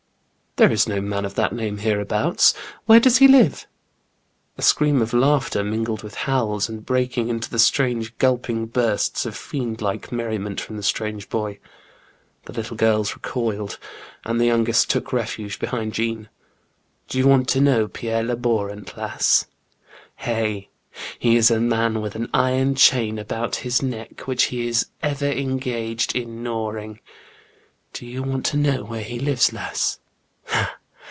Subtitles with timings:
[0.57, 2.53] "There is no man of that name hereabouts.
[2.85, 3.65] Where does he live?"
[4.57, 9.33] A scream of laughter mingled with howls, and break ing into strange gulping bursts of
[9.37, 11.57] fiendlike merriment from the strange boy.
[12.47, 13.79] The little girls recoiled,
[14.25, 16.27] and the youngest took refuge behind Jeanne.
[17.07, 19.45] "Do you want to know Pierre Labourant, lass?
[20.17, 20.67] Hey,
[21.17, 25.27] he is a man with an iron chain about his neck, which he is ever
[25.31, 26.99] engaged in gnawing.
[27.93, 28.73] Do you want to JEAN GRENIEB.
[28.83, 29.97] 89 know where he lives, lass